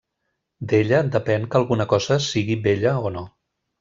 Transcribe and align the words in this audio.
D'ella 0.69 1.01
depèn 1.15 1.45
que 1.51 1.59
alguna 1.59 1.87
cosa 1.93 2.19
sigui 2.31 2.59
bella 2.65 2.95
o 3.11 3.13
no. 3.19 3.27